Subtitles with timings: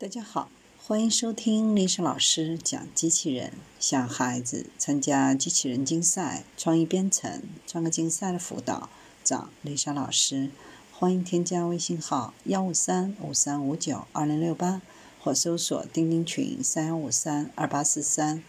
[0.00, 3.52] 大家好，欢迎收听丽莎老师讲机器人。
[3.78, 8.88] 想孩子参加机器人竞赛、创意编程、创客竞赛的辅导，
[9.22, 10.48] 找丽莎老师。
[10.90, 14.80] 欢迎添加微信号幺五三五三五九二零六八，
[15.20, 18.42] 或搜索钉钉群三幺五三二八四三。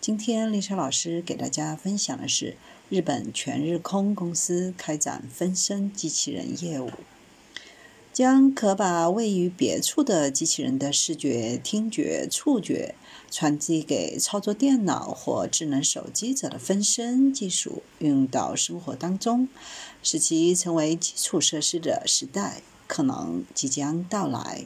[0.00, 2.56] 今天丽莎老师给大家分享的是
[2.88, 6.90] 日本全日空公司开展分身机器人业务。
[8.12, 12.94] 将可把位于别处的机器人的视觉、听觉、触觉
[13.30, 19.48] 传递给操作电脑或智能手机者的分身技术运用到生活当中，
[20.02, 24.64] 使其成为基础设施的时代可能即将到来。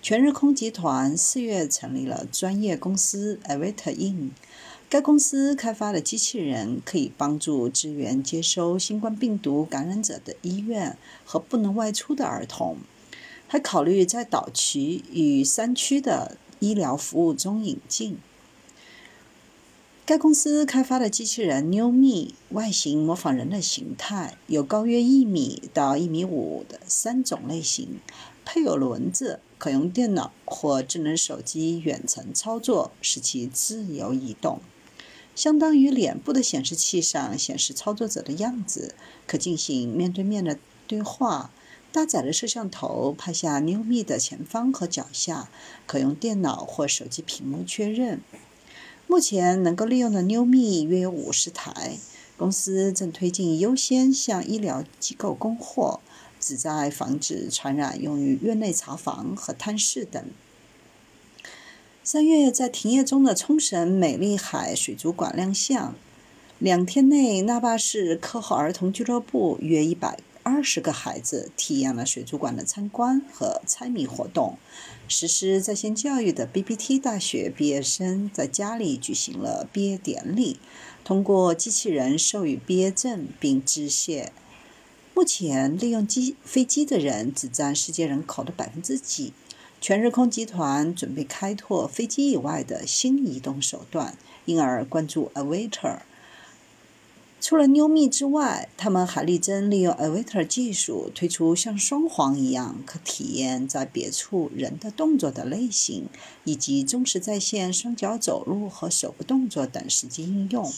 [0.00, 4.30] 全日空集团四月成立了专业公司 Avita Inc。
[4.90, 10.96] 该公司开发的机器人可以帮助支援接收新冠病毒感染者的医院
[11.26, 12.78] 和不能外出的儿童，
[13.46, 18.16] 还考虑在岛区与山区的医疗服务中引进。
[20.06, 28.00] 该公司开发的机器人 New Me 外形模仿人的形态，有高约一米到一米五的三种类型，
[28.46, 34.62] 配有轮子，可用电脑或智能手机远程操作，使其自由移动。
[35.38, 40.58] 相当于脸部的显示器上显示操作者的样子，可进行面对面的
[40.88, 41.52] 对话。
[41.92, 45.48] 搭载的摄像头拍下 New Me 的前方和脚下，
[45.86, 48.20] 可用电脑或手机屏幕确认。
[49.06, 51.98] 目前能够利用的 New Me 约有五十台，
[52.36, 56.00] 公司正推进优先向医疗机构供货，
[56.40, 60.20] 旨在防止传染，用于院内查房和探视等。
[62.10, 65.94] 三月，在停业中的冲绳美丽海水族馆亮相。
[66.58, 74.56] 两天内，那霸市课后儿童俱乐部约一百二十个孩子体验了水族馆的参观和猜谜活动。
[75.06, 80.58] 实施在线教育的 BBT 大学毕业生在家里举行了毕业典礼，
[81.04, 84.32] 通过机器人授予毕业证并致谢。
[85.12, 89.34] 目前，利用机飞机的人只占世界人口的百分之几？
[89.80, 96.00] 全日空集团准备开拓飞机以外的新移动手段，因而关注 Avatar。
[97.40, 106.06] 除了 New Me 之外，他们还力争利用 Avatar 技术推出像双簧一样可体验在别处人的动作的类型，
[106.42, 110.72] 以及忠实在线双脚走路和手部动作等实际应用。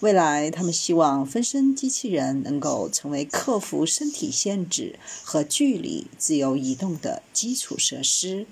[0.00, 8.46] 未来，他们希望分身机器人能够成为克服身体限制和距离、自由移动的基础设施。